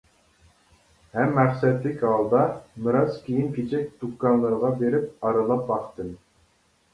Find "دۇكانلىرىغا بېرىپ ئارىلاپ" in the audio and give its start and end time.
4.05-5.63